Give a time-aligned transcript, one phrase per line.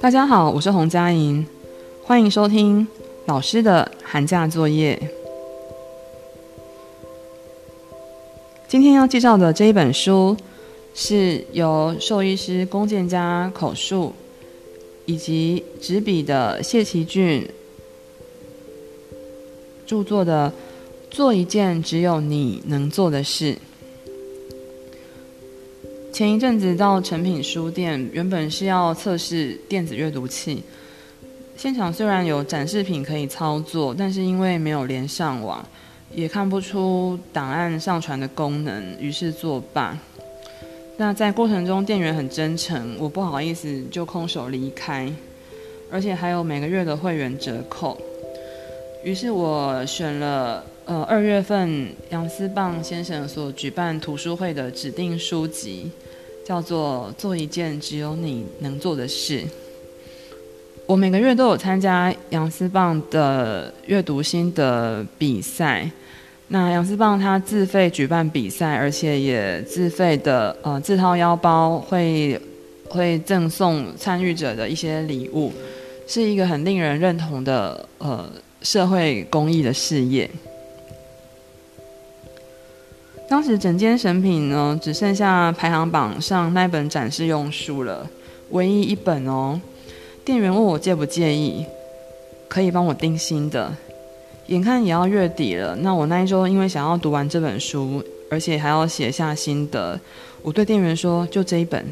[0.00, 1.46] 大家好，我是洪佳莹，
[2.02, 2.86] 欢迎收听
[3.26, 5.00] 老师的寒假作业。
[8.66, 10.36] 今天要介绍的这一本书，
[10.94, 14.12] 是由兽医师龚建家口述，
[15.06, 17.48] 以及执笔的谢其俊
[19.86, 20.52] 著作的
[21.14, 23.54] 《做一件只有你能做的事》。
[26.12, 30.62] 前一阵子到诚品书店，原本是要测试电子阅读器。
[31.56, 35.64] 现场虽然有展示品可以操作，但是因为没有连上网，
[36.12, 39.96] 也看不出档案上传的功能，于是作罢。
[40.96, 45.10] 那在过程中，店员很真诚，我不好意思就空手离开，
[45.90, 47.96] 而且还有每个月的会员折扣。
[49.02, 55.90] 于是我选了呃二月份杨思棒先生所举办图书会的指定书籍。
[56.42, 59.44] 叫做做一件只有你能做的事。
[60.84, 65.88] 我每个月都有参加杨思棒的阅读心得比赛。
[66.48, 72.40] 那杨思棒他自费举办比赛，而且也自费的呃自掏腰包会
[72.88, 75.52] 会赠送参与者的一些礼物，
[76.08, 78.28] 是一个很令人认同的呃
[78.62, 80.30] 社会公益的事业。
[83.28, 88.10] 当时整间神品呢，只剩下排行榜上那本展示用书了，
[88.50, 89.60] 唯一一本哦。
[90.24, 91.64] 店员问我介不介意，
[92.48, 93.72] 可以帮我订新的。
[94.48, 99.98] 眼看也要月底了，那我那一周因为想要读完这本书，而且还要写下心得，
[100.42, 101.86] 我对店员说就这一本。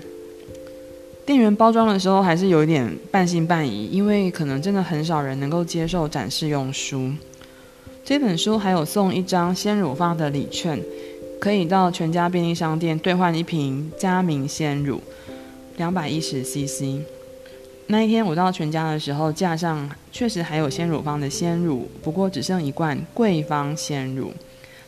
[1.28, 7.12] 店员包装的时候还是有一点半信半疑，因为可能真的很少人能够接受展示用书。
[8.02, 10.80] 这本书还有送一张鲜乳方的礼券。
[11.38, 15.02] 可以到全家便利商店兑换一瓶佳明鲜乳，
[15.76, 17.02] 两百一十 CC。
[17.88, 24.32] 那一天我到全家的时候，架上确实还有鲜乳方的鲜乳，不过只剩一罐桂芳鲜乳。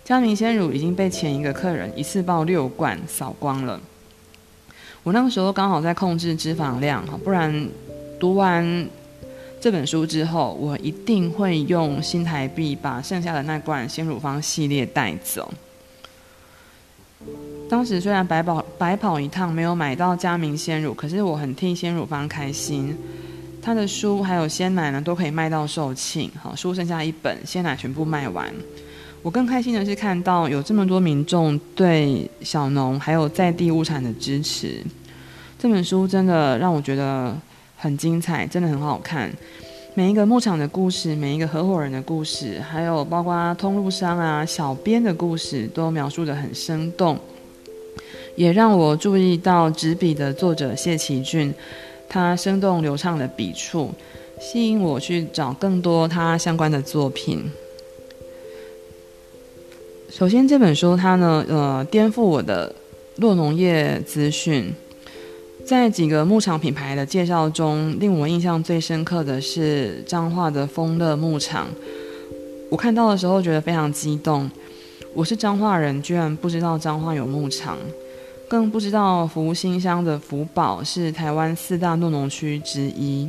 [0.03, 3.79] 佳明鲜乳已经被前一个客人一次爆六罐扫光了。
[5.03, 7.69] 我那个时候刚好在控制脂肪量，不然
[8.19, 8.89] 读完
[9.61, 15.53] 这本书之后，我一定会用新台币把剩下的那罐鲜乳方系列带走。
[17.69, 22.97] 当时虽然白跑白跑一趟没有买到佳明鲜乳，可是我很替鲜乳方开心。
[23.63, 26.31] 他的书还有鲜奶呢，都可以卖到售罄。
[26.43, 28.53] 好，书剩下一本，鲜奶全部卖完。
[29.23, 34.83] 我更开心的是看到有这么多民众对小农还有在地物产的支持。
[35.59, 37.37] 这本书真的让我觉得
[37.77, 39.31] 很精彩，真的很好看。
[39.95, 47.19] 每一个牧场的故事，每一个合伙人的故事，还有包括通路商啊、小编的故事，都描述的很生动。
[48.37, 51.53] 也让我注意到纸笔的作者谢奇俊，
[52.09, 53.93] 他生动流畅的笔触，
[54.41, 57.45] 吸引我去找更多他相关的作品。
[60.11, 62.75] 首先，这本书它呢，呃，颠覆我的
[63.19, 64.75] 落农业资讯。
[65.65, 71.69] 在几个牧场品牌的介绍中，令我印象最深刻的是彰化的丰乐牧场。
[72.71, 74.51] 我看到的时候觉得非常激动。
[75.15, 77.79] 我是彰化人，居然不知道彰化有牧场。
[78.49, 83.29] 更不知道福兴乡的福宝是台湾四大诺农区之一。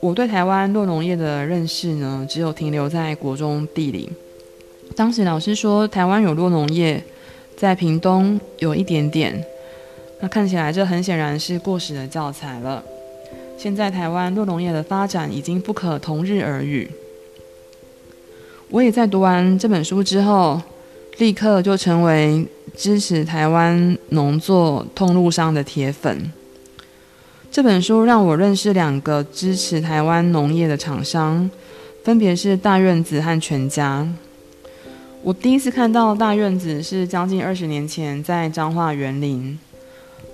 [0.00, 4.08] 我对台湾洛农业的认识呢，只有停留在国中地理。
[4.94, 7.02] 当时老师说台湾有落农业，
[7.56, 9.44] 在屏东有一点点。
[10.20, 12.82] 那看起来这很显然是过时的教材了。
[13.56, 16.90] 现在台湾落农业的发展已经不可同日而语。
[18.68, 20.60] 我也在读完这本书之后，
[21.18, 22.46] 立刻就成为。
[22.76, 26.32] 支持台湾农作通路商的铁粉。
[27.50, 31.50] 这本书让我认识两个支持台湾农业的厂商，
[32.04, 34.08] 分别是大院子和全家。
[35.22, 39.58] 我第一次看到大院子是将近二十年前在彰化园林，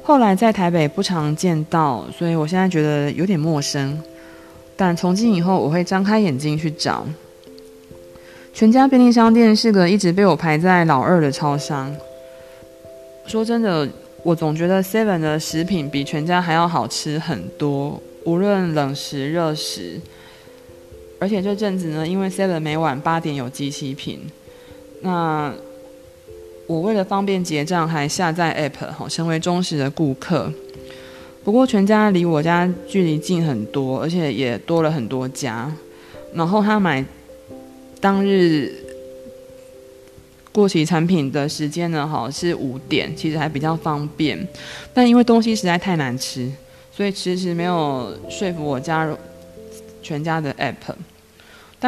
[0.05, 4.01] 后来在台北不常见到，所以我现在觉得有点陌生。
[4.77, 7.05] 但从今以后，我会张开眼睛去找。
[8.55, 11.95] 全家便利商店是个一直被我排在老二的超商。
[13.27, 13.89] 说真的，
[14.23, 20.01] 我总觉得 Seven 的食品比全家还要好吃很多，无论冷食热食。
[21.19, 24.21] 而且这阵子呢，因为 Seven 每晚八点有机器品，
[25.03, 25.53] 那
[26.67, 30.53] 我为了方便结账，还下载 App 好成为忠实的顾客。
[31.45, 35.73] 不过全家离我家距离近很多，而且也多了很多家。
[36.35, 37.05] 然后他买
[38.01, 38.73] 当日。
[40.53, 44.49] 过期产品的时间呢，哈是五点，其实还比较方便。
[44.95, 46.51] 但因为东西实在太难吃，
[46.91, 49.15] 所以迟迟没有说服我加入
[50.03, 50.95] 全家的 app。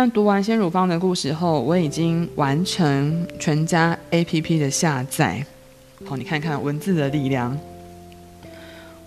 [0.00, 5.44] 但读完鲜乳方的故事后，我已经完成全家 app 的下载。
[6.04, 7.58] 好，你看看文字的力量。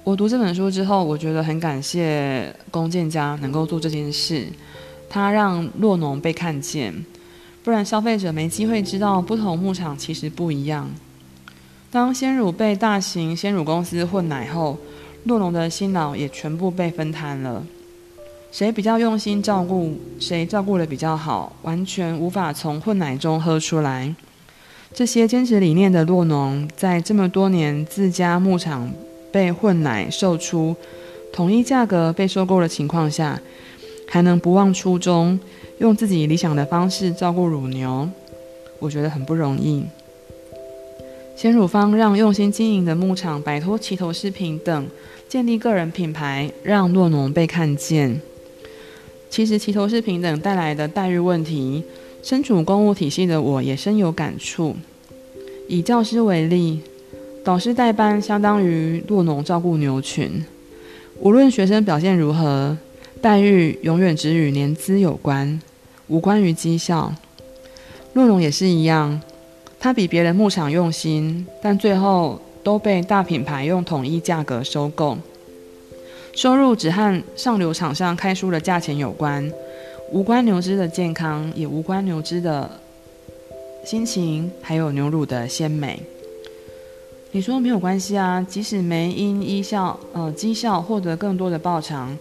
[0.04, 4.46] 我读这本书之后，我觉得很感谢龚建家能够做这件事，
[5.10, 6.94] 他让洛农被看见。
[7.64, 10.92] 不然消费者没机会知道不同牧场其实不一样。
[11.90, 14.78] 当鲜乳被大型鲜乳公司混奶后，
[15.24, 17.64] 洛农的辛劳也全部被分摊了。
[18.52, 24.14] 谁比较用心照顾，谁照顾的比较好，完全无法从混奶中喝出来。
[24.94, 28.92] 这些坚持理念的洛农，在这么多年自家牧场
[29.32, 30.76] 被混奶售出、
[31.32, 33.40] 统一价格被收购的情况下，
[34.10, 35.40] 还能不忘初衷。
[35.80, 38.08] 用自己理想的方式照顾乳牛，
[38.80, 39.86] 我觉得很不容易。
[41.38, 44.88] 鲜乳方让用心经营的牧场摆脱齐头式平等，
[45.30, 48.22] 建立个人品牌，让诺农被看见。
[49.32, 51.82] 其实齐头式平等带来的待遇问题，
[52.22, 54.76] 身处公务体系的我也深有感触。
[55.70, 56.82] 以教师为例，
[57.42, 60.44] 导师代班相当于诺农照顾牛群，
[61.22, 62.78] 无论学生表现如何，
[63.22, 65.62] 待遇永远只与年资有关。
[66.10, 67.14] 无关于绩效，
[68.12, 69.22] 洛农也是一样，
[69.80, 75.18] 他比别人牧场用心，但最后都被大品牌用统一价格收购，
[76.34, 79.52] 收入只和上流厂商开出的价钱有关，
[80.12, 82.70] 无关牛只的健康，也无关牛只的
[83.86, 86.02] 心情，还有牛乳的鲜美。
[87.32, 92.18] 你说没有关系啊，即使没因医效呃绩效获得更多的报偿。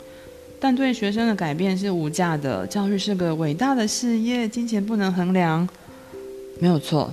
[0.63, 2.67] 但对学生的改变是无价的。
[2.67, 5.67] 教育是个伟大的事业，金钱不能衡量，
[6.59, 7.13] 没有错。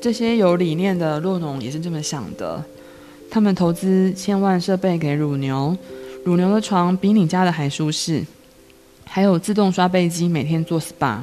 [0.00, 2.64] 这些有理念的洛农也是这么想的。
[3.34, 5.74] 他们投资千万设备给乳牛，
[6.22, 8.22] 乳牛的床比你家的还舒适，
[9.06, 11.16] 还有自动刷背机，每天做 SPA。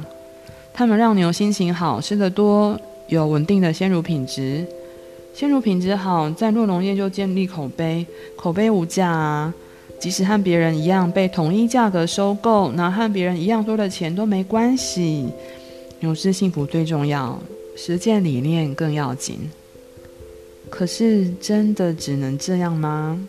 [0.74, 2.76] 他们让牛心情好，吃得多，
[3.06, 4.66] 有稳定的鲜乳品质。
[5.32, 8.04] 鲜乳品质好，在洛农业就建立口碑，
[8.36, 9.54] 口碑无价啊。
[10.00, 15.28] 即使和别人一样被统一价格收购，拿和别人一样多的钱都没关系。
[16.00, 17.38] 牛只幸福最重要，
[17.76, 19.48] 实践理念更要紧。
[20.68, 23.26] 可是，真的只能这样吗？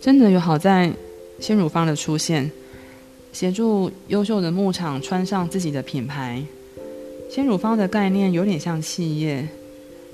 [0.00, 0.92] 真的有好在
[1.40, 2.50] 鲜乳方的出现，
[3.32, 6.42] 协助优秀的牧场穿上自己的品牌。
[7.30, 9.48] 鲜乳方的概念有点像企业，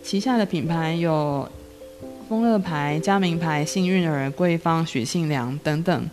[0.03, 1.49] 旗下的品牌有。
[2.27, 6.09] 丰乐牌、嘉明牌、幸运儿、桂芳、许信良等等，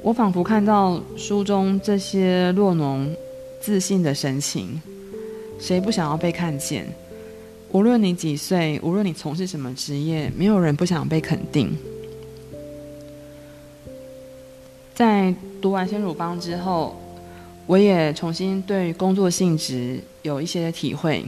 [0.00, 3.12] 我仿佛看到书中这些落农
[3.60, 4.80] 自信的神情。
[5.58, 6.86] 谁不想要被看见？
[7.76, 11.76] 无论你几岁，无论你从事什么职业，没有人不想被肯定。
[14.94, 16.98] 在读完《先乳方》之后，
[17.66, 21.22] 我也重新对工作性质有一些体会。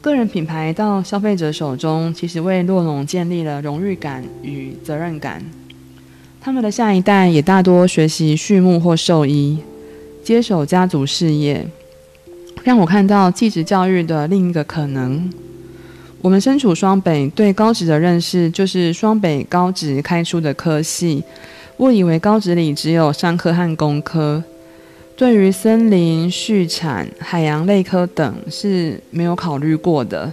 [0.00, 5.44] 个人品牌到消费者手中，其实为洛农建立了荣誉感与责任感。
[6.40, 9.58] 他们的下一代也大多学习畜牧或兽医，
[10.22, 11.66] 接手家族事业，
[12.62, 15.30] 让我看到继职教育的另一个可能。
[16.20, 21.24] 我们身处双北，对高职的认识就是双北高职开出的科系，
[21.78, 24.42] 误以为高职里只有商科和工科。
[25.16, 30.30] 对于森林、畜产、海洋类科等是没有考虑过的。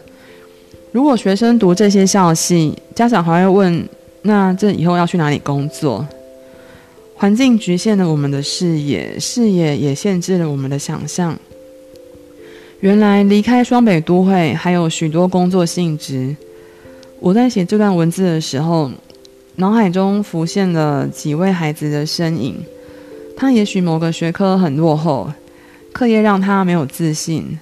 [0.91, 3.87] 如果学生读这些校系，家长还会问：
[4.23, 6.05] 那这以后要去哪里工作？
[7.15, 11.37] 环境局限了我们的视野，视野也限制了我们的想象。
[12.79, 16.35] 原来离开双北都会还有许多工作性质。
[17.19, 18.91] 我在写这段文字的时候，
[19.55, 22.63] 脑海中浮现了几位孩子的身影。
[23.35, 25.31] 他也许某个学科很落后，
[25.91, 27.57] 课业让他没有自信，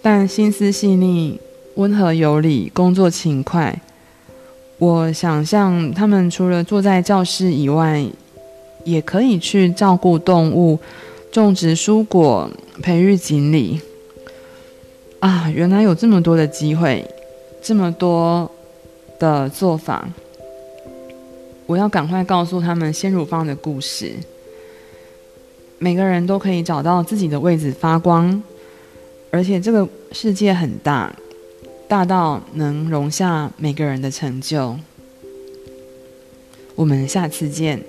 [0.00, 1.38] 但心思细腻、
[1.74, 3.78] 温和有礼、工作勤快。
[4.78, 8.06] 我想象他们除了坐在教室以外，
[8.84, 10.78] 也可以去照顾动物、
[11.30, 12.50] 种植蔬果、
[12.82, 13.78] 培育锦鲤。
[15.20, 17.04] 啊，原来有这么多的机会，
[17.62, 18.50] 这么多
[19.18, 20.08] 的做法。
[21.66, 24.12] 我要赶快告诉他们鲜乳方的故事。
[25.78, 28.42] 每个人都可以找到自己的位置发光，
[29.30, 31.14] 而且这个世界很大，
[31.88, 34.76] 大到能容下每个人的成就。
[36.74, 37.82] 我们下次见。